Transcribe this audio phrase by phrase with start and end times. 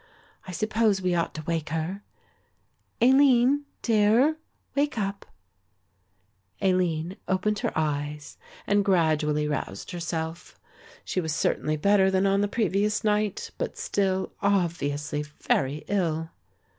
[0.47, 2.01] "I suppose we ought to wake her,
[3.03, 4.37] Aline, dear,
[4.73, 5.27] wake up."
[6.59, 8.35] Aline opened her eyes
[8.65, 10.59] and gradually roused herself.
[11.05, 16.31] She was certainly better than on the previous night, but still obviously very ill.